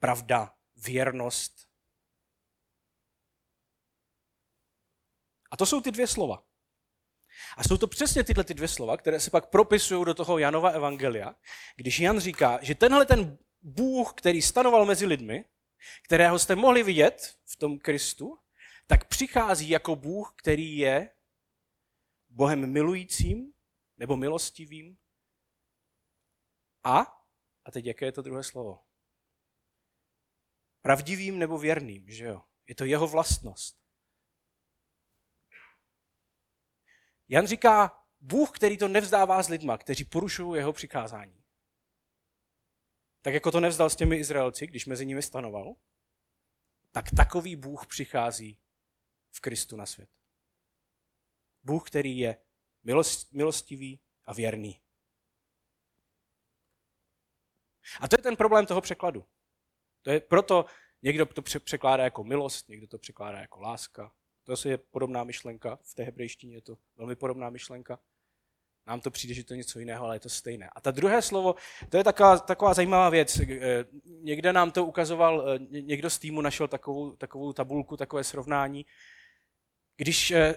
[0.01, 1.67] pravda, věrnost.
[5.51, 6.47] A to jsou ty dvě slova.
[7.57, 10.69] A jsou to přesně tyhle ty dvě slova, které se pak propisují do toho Janova
[10.69, 11.35] evangelia,
[11.75, 15.45] když Jan říká, že tenhle ten Bůh, který stanoval mezi lidmi,
[16.03, 18.39] kterého jste mohli vidět v tom Kristu,
[18.87, 21.09] tak přichází jako Bůh, který je
[22.29, 23.53] Bohem milujícím
[23.97, 24.97] nebo milostivým
[26.83, 26.99] a,
[27.65, 28.90] a teď jaké je to druhé slovo?
[30.81, 32.41] Pravdivým nebo věrným, že jo?
[32.67, 33.81] Je to jeho vlastnost.
[37.27, 41.43] Jan říká, Bůh, který to nevzdává s lidma, kteří porušují jeho přikázání.
[43.21, 45.75] Tak jako to nevzdal s těmi Izraelci, když mezi nimi stanoval,
[46.91, 48.59] tak takový Bůh přichází
[49.31, 50.09] v Kristu na svět.
[51.63, 52.37] Bůh, který je
[52.83, 54.81] milost, milostivý a věrný.
[58.01, 59.27] A to je ten problém toho překladu.
[60.01, 60.65] To je proto
[61.01, 64.11] někdo to překládá jako milost, někdo to překládá jako láska,
[64.43, 67.99] to je podobná myšlenka, v té hebrejštině je to velmi podobná myšlenka.
[68.87, 70.69] Nám to přijde, že to je něco jiného, ale je to stejné.
[70.75, 71.55] A ta druhé slovo,
[71.89, 73.39] to je taková, taková zajímavá věc.
[73.39, 78.85] Eh, někde nám to ukazoval, eh, někdo z týmu našel takovou, takovou tabulku, takové srovnání.
[79.97, 80.55] Když eh,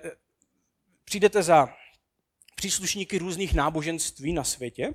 [1.04, 1.68] přijdete za
[2.56, 4.94] příslušníky různých náboženství na světě,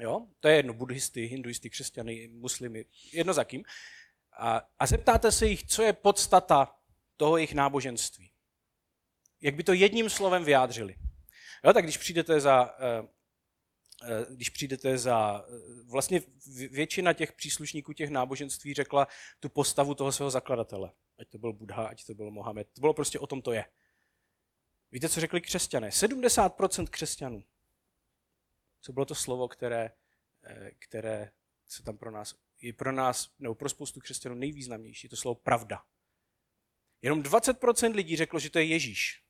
[0.00, 3.64] jo, to je jedno, buddhisty, hinduisty, křesťany, muslimy, jedno za kým,
[4.38, 6.76] a, a zeptáte se jich, co je podstata
[7.16, 8.30] toho jejich náboženství.
[9.40, 10.96] Jak by to jedním slovem vyjádřili.
[11.64, 13.08] Jo, tak když přijdete za, eh,
[14.02, 16.22] eh, když přijdete za, eh, vlastně
[16.70, 19.08] většina těch příslušníků těch náboženství řekla
[19.40, 20.92] tu postavu toho svého zakladatele.
[21.18, 22.68] Ať to byl Buddha, ať to byl Mohamed.
[22.72, 23.64] To bylo prostě o tom to je.
[24.92, 25.88] Víte, co řekli křesťané?
[25.88, 27.42] 70% křesťanů.
[28.84, 29.90] Co bylo to slovo, které,
[30.78, 31.30] které
[31.66, 35.84] se tam pro nás, je pro nás, nebo pro spoustu křesťanů nejvýznamnější, to slovo pravda.
[37.02, 39.24] Jenom 20% lidí řeklo, že to je Ježíš.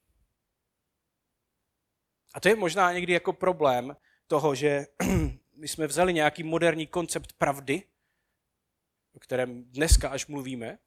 [2.34, 4.86] A to je možná někdy jako problém toho, že
[5.56, 7.82] my jsme vzali nějaký moderní koncept pravdy,
[9.12, 10.78] o kterém dneska až mluvíme,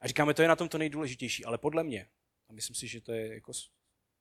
[0.00, 2.10] a říkáme, to je na tom to nejdůležitější, ale podle mě,
[2.48, 3.52] a myslím si, že to je jako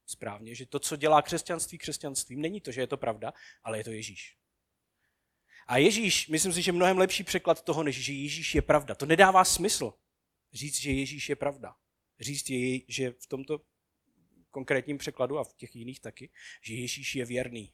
[0.08, 3.84] správně, že to, co dělá křesťanství křesťanstvím, není to, že je to pravda, ale je
[3.84, 4.38] to Ježíš.
[5.68, 8.96] A Ježíš, myslím si, že mnohem lepší překlad toho, než že Ježíš je pravda.
[8.96, 9.94] To nedává smysl
[10.54, 11.76] říct, že Ježíš je pravda
[12.20, 13.62] říct, je, že v tomto
[14.52, 16.30] konkrétním překladu a v těch jiných taky,
[16.62, 17.74] že Ježíš je věrný.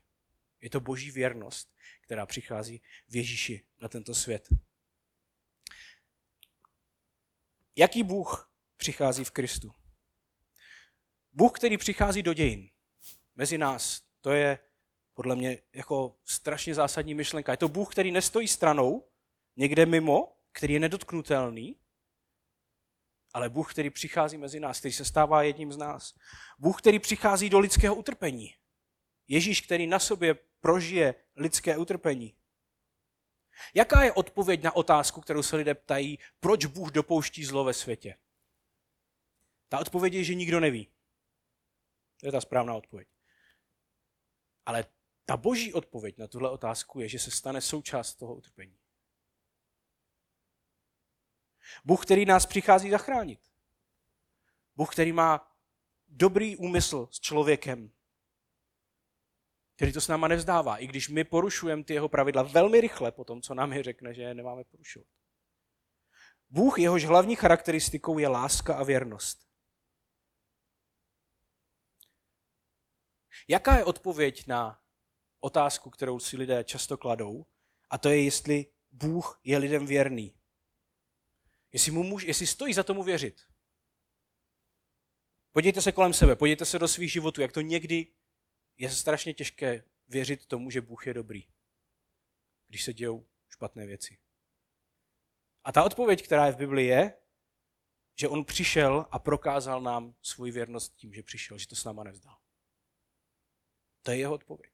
[0.61, 4.47] Je to boží věrnost, která přichází v Ježíši na tento svět.
[7.75, 9.71] Jaký Bůh přichází v Kristu?
[11.33, 12.69] Bůh, který přichází do dějin,
[13.35, 14.59] mezi nás, to je
[15.13, 17.51] podle mě jako strašně zásadní myšlenka.
[17.51, 19.07] Je to Bůh, který nestojí stranou,
[19.55, 21.75] někde mimo, který je nedotknutelný,
[23.33, 26.15] ale Bůh, který přichází mezi nás, který se stává jedním z nás.
[26.59, 28.55] Bůh, který přichází do lidského utrpení.
[29.27, 32.35] Ježíš, který na sobě prožije lidské utrpení.
[33.73, 38.17] Jaká je odpověď na otázku, kterou se lidé ptají, proč Bůh dopouští zlo ve světě?
[39.69, 40.92] Ta odpověď je, že nikdo neví.
[42.23, 43.07] To je ta správná odpověď.
[44.65, 44.85] Ale
[45.25, 48.77] ta boží odpověď na tuhle otázku je, že se stane součást toho utrpení.
[51.85, 53.39] Bůh, který nás přichází zachránit.
[54.75, 55.57] Bůh, který má
[56.07, 57.91] dobrý úmysl s člověkem,
[59.75, 63.23] který to s náma nevzdává, i když my porušujeme ty jeho pravidla velmi rychle po
[63.23, 65.07] tom, co nám je řekne, že je nemáme porušovat.
[66.49, 69.52] Bůh, jehož hlavní charakteristikou je láska a věrnost.
[73.47, 74.81] Jaká je odpověď na
[75.39, 77.45] otázku, kterou si lidé často kladou,
[77.89, 80.35] a to je, jestli Bůh je lidem věrný.
[81.71, 83.41] Jestli, mu můž, jestli stojí za tomu věřit.
[85.51, 88.13] Podívejte se kolem sebe, podívejte se do svých životů, jak to někdy
[88.77, 91.47] je strašně těžké věřit tomu, že Bůh je dobrý,
[92.67, 94.17] když se dějou špatné věci.
[95.63, 97.13] A ta odpověď, která je v Biblii, je,
[98.19, 102.03] že on přišel a prokázal nám svůj věrnost tím, že přišel, že to s náma
[102.03, 102.42] nevzdal.
[104.03, 104.73] To je jeho odpověď.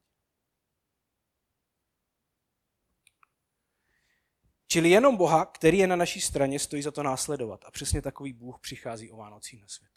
[4.67, 7.65] Čili jenom Boha, který je na naší straně, stojí za to následovat.
[7.65, 9.91] A přesně takový Bůh přichází o Vánocí na svět.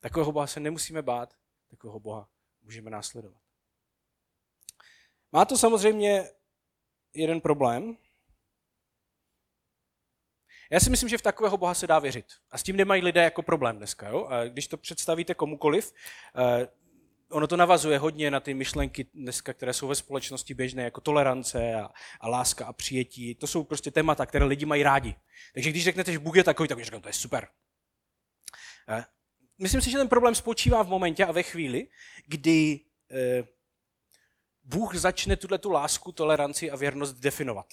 [0.00, 1.34] Takového Boha se nemusíme bát,
[1.68, 2.28] takového Boha
[2.62, 3.42] můžeme následovat.
[5.32, 6.30] Má to samozřejmě
[7.14, 7.96] jeden problém.
[10.70, 12.26] Já si myslím, že v takového Boha se dá věřit.
[12.50, 14.08] A s tím nemají lidé jako problém dneska.
[14.08, 14.26] Jo?
[14.26, 15.92] A když to představíte komukoliv,
[16.36, 16.68] eh,
[17.30, 21.74] ono to navazuje hodně na ty myšlenky dneska, které jsou ve společnosti běžné, jako tolerance
[21.74, 21.90] a,
[22.20, 23.34] a láska a přijetí.
[23.34, 25.14] To jsou prostě témata, které lidi mají rádi.
[25.54, 27.48] Takže když řeknete, že Bůh je takový, tak říkám, to je super.
[28.88, 29.04] Eh,
[29.58, 31.88] myslím si, že ten problém spočívá v momentě a ve chvíli,
[32.26, 33.44] kdy eh,
[34.62, 37.66] Bůh začne tuhle tu lásku, toleranci a věrnost definovat.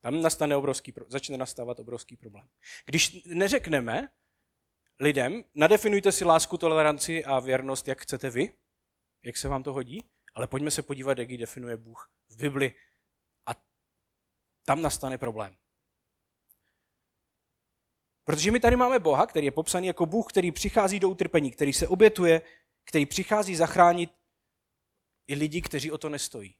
[0.00, 2.48] Tam nastane obrovský, začne nastávat obrovský problém.
[2.84, 4.08] Když neřekneme,
[5.00, 8.52] lidem, nadefinujte si lásku, toleranci a věrnost, jak chcete vy,
[9.24, 12.74] jak se vám to hodí, ale pojďme se podívat, jak ji definuje Bůh v Bibli.
[13.46, 13.52] A
[14.64, 15.56] tam nastane problém.
[18.24, 21.72] Protože my tady máme Boha, který je popsaný jako Bůh, který přichází do utrpení, který
[21.72, 22.42] se obětuje,
[22.84, 24.10] který přichází zachránit
[25.26, 26.56] i lidi, kteří o to nestojí.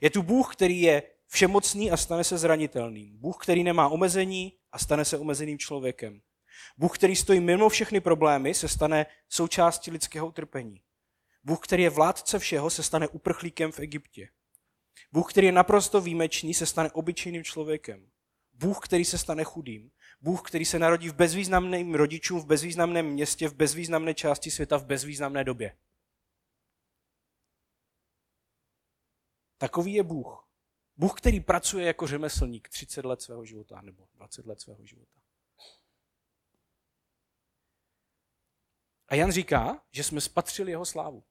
[0.00, 3.18] Je tu Bůh, který je všemocný a stane se zranitelným.
[3.18, 6.22] Bůh, který nemá omezení a stane se omezeným člověkem.
[6.76, 10.82] Bůh, který stojí mimo všechny problémy, se stane součástí lidského utrpení.
[11.44, 14.28] Bůh, který je vládce všeho, se stane uprchlíkem v Egyptě.
[15.12, 18.10] Bůh, který je naprosto výjimečný, se stane obyčejným člověkem.
[18.52, 19.90] Bůh, který se stane chudým.
[20.20, 24.84] Bůh, který se narodí v bezvýznamném rodičům, v bezvýznamném městě, v bezvýznamné části světa, v
[24.84, 25.76] bezvýznamné době.
[29.58, 30.48] Takový je Bůh.
[30.96, 35.23] Bůh, který pracuje jako řemeslník 30 let svého života nebo 20 let svého života.
[39.14, 41.24] A Jan říká, že jsme spatřili jeho slávu.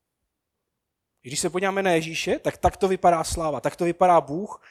[1.22, 4.68] Když se podíváme na Ježíše, tak tak to vypadá sláva, tak to vypadá Bůh,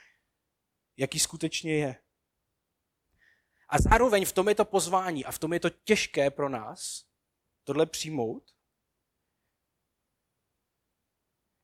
[0.96, 2.02] jaký skutečně je.
[3.68, 7.04] A zároveň v tom je to pozvání a v tom je to těžké pro nás
[7.64, 8.54] tohle přijmout,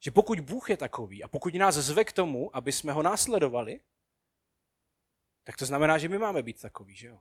[0.05, 3.81] že pokud Bůh je takový a pokud nás zve k tomu, aby jsme ho následovali,
[5.45, 7.21] tak to znamená, že my máme být takový, že jo?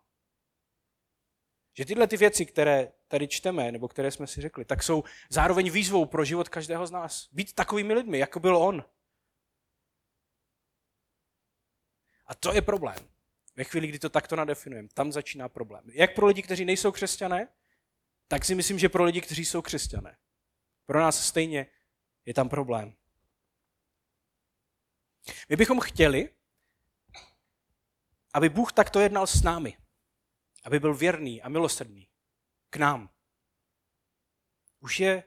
[1.78, 5.72] Že tyhle ty věci, které tady čteme, nebo které jsme si řekli, tak jsou zároveň
[5.72, 7.30] výzvou pro život každého z nás.
[7.32, 8.86] Být takovými lidmi, jako byl on.
[12.26, 12.98] A to je problém.
[13.56, 15.84] Ve chvíli, kdy to takto nadefinujeme, tam začíná problém.
[15.94, 17.48] Jak pro lidi, kteří nejsou křesťané,
[18.28, 20.18] tak si myslím, že pro lidi, kteří jsou křesťané.
[20.86, 21.68] Pro nás stejně
[22.26, 22.94] je tam problém.
[25.50, 26.30] My bychom chtěli,
[28.34, 29.78] aby Bůh takto jednal s námi
[30.68, 32.08] aby byl věrný a milosrdný
[32.70, 33.10] k nám.
[34.80, 35.24] Už je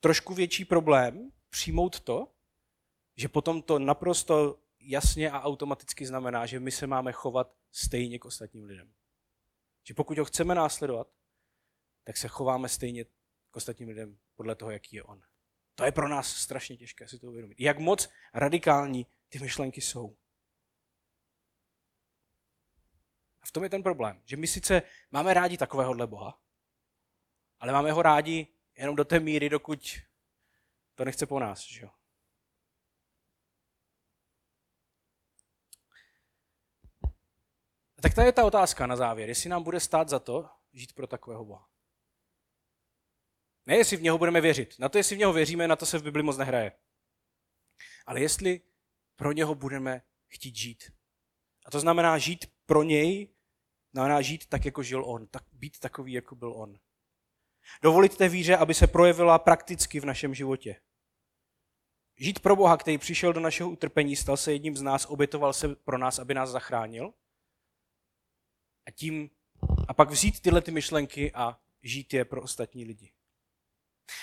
[0.00, 2.34] trošku větší problém přijmout to,
[3.16, 8.24] že potom to naprosto jasně a automaticky znamená, že my se máme chovat stejně k
[8.24, 8.94] ostatním lidem.
[9.88, 11.12] Že pokud ho chceme následovat,
[12.04, 13.04] tak se chováme stejně
[13.50, 15.22] k ostatním lidem podle toho, jaký je on.
[15.74, 17.60] To je pro nás strašně těžké si to uvědomit.
[17.60, 20.16] Jak moc radikální ty myšlenky jsou.
[23.42, 26.40] A v tom je ten problém, že my sice máme rádi takovéhohle Boha,
[27.58, 29.98] ale máme ho rádi jenom do té míry, dokud
[30.94, 31.66] to nechce po nás.
[31.66, 31.90] Že jo?
[38.02, 39.28] Tak to je ta otázka na závěr.
[39.28, 41.68] Jestli nám bude stát za to žít pro takového Boha.
[43.66, 44.78] Ne, jestli v něho budeme věřit.
[44.78, 46.72] Na to, jestli v něho věříme, na to se v Bibli moc nehraje.
[48.06, 48.60] Ale jestli
[49.16, 50.92] pro něho budeme chtít žít.
[51.70, 53.28] A to znamená žít pro něj,
[53.92, 56.78] znamená žít tak, jako žil on, tak být takový, jako byl on.
[57.82, 60.80] Dovolit té víře, aby se projevila prakticky v našem životě.
[62.16, 65.74] Žít pro Boha, který přišel do našeho utrpení, stal se jedním z nás, obětoval se
[65.74, 67.14] pro nás, aby nás zachránil.
[68.86, 69.30] A tím,
[69.88, 73.12] a pak vzít tyhle ty myšlenky a žít je pro ostatní lidi.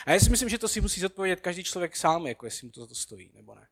[0.05, 2.71] A já si myslím, že to si musí zodpovědět každý člověk sám, jako jestli mu
[2.71, 3.67] to, to stojí, nebo ne.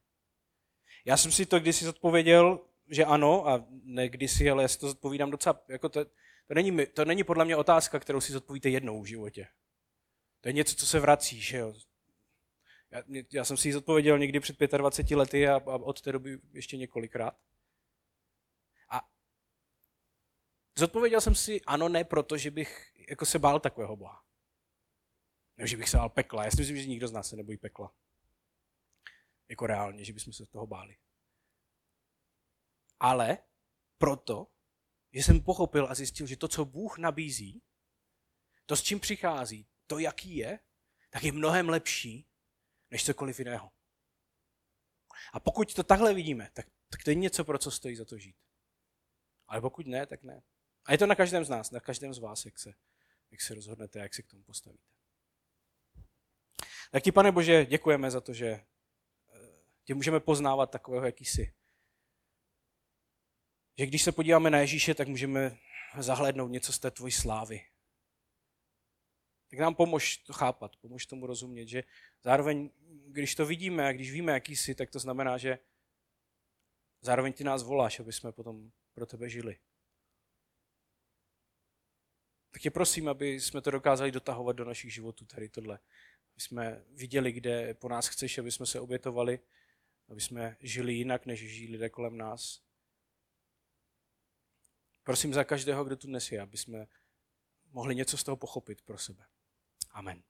[1.06, 4.88] Já jsem si to kdysi zodpověděl, že ano, a ne kdysi, ale já si to
[4.88, 6.06] zodpovídám docela, jako to,
[6.48, 9.48] to, není, to není podle mě otázka, kterou si zodpovíte jednou v životě.
[10.42, 11.74] To je něco, co se vrací, že jo.
[12.92, 16.40] Já, já jsem si ji zodpověděl někdy před 25 lety a, a od té doby
[16.54, 17.38] ještě několikrát.
[18.90, 19.02] A
[20.78, 24.24] zodpověděl jsem si ano, ne, protože bych jako se bál takového Boha.
[25.58, 26.46] Nebo že bych se bál pekla.
[26.46, 27.94] Já si myslím, že nikdo z nás se nebojí pekla.
[29.50, 30.98] Jako reálně, že bychom se toho báli.
[33.06, 33.38] Ale
[33.98, 34.48] proto,
[35.14, 37.64] že jsem pochopil a zjistil, že to, co Bůh nabízí,
[38.66, 40.60] to, s čím přichází, to, jaký je,
[41.10, 42.28] tak je mnohem lepší,
[42.92, 43.72] než cokoliv jiného.
[45.34, 48.18] A pokud to takhle vidíme, tak, tak to je něco, pro co stojí za to
[48.18, 48.36] žít.
[49.48, 50.44] Ale pokud ne, tak ne.
[50.86, 52.74] A je to na každém z nás, na každém z vás, jak se,
[53.32, 54.90] jak se rozhodnete, jak se k tomu postavíte.
[56.92, 58.66] Tak ti, pane Bože, děkujeme za to, že eh,
[59.84, 61.54] tě můžeme poznávat takového, jaký jsi.
[63.78, 65.58] Že když se podíváme na Ježíše, tak můžeme
[66.00, 67.66] zahlédnout něco z té tvojí slávy.
[69.50, 71.84] Tak nám pomož to chápat, pomož tomu rozumět, že
[72.24, 72.70] zároveň,
[73.08, 75.60] když to vidíme a když víme, jaký jsi, tak to znamená, že
[77.02, 79.58] zároveň ty nás voláš, aby jsme potom pro tebe žili.
[82.52, 85.80] Tak tě prosím, aby jsme to dokázali dotahovat do našich životů, tady tohle.
[86.32, 89.40] Aby jsme viděli, kde po nás chceš, aby jsme se obětovali,
[90.10, 92.65] aby jsme žili jinak, než žijí lidé kolem nás.
[95.06, 96.88] Prosím za každého, kdo tu dnes je, aby jsme
[97.72, 99.26] mohli něco z toho pochopit pro sebe.
[99.92, 100.24] Amen.